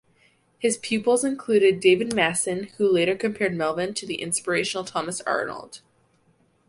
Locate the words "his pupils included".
0.57-1.79